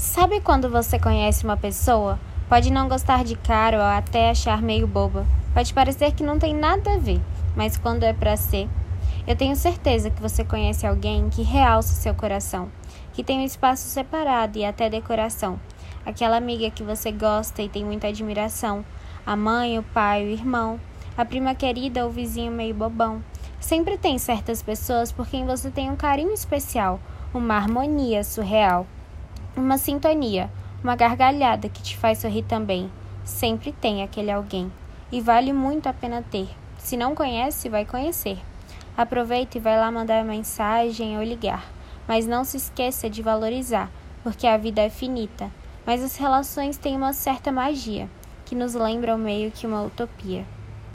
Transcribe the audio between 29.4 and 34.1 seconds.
Uma sintonia, uma gargalhada que te faz sorrir também. Sempre tem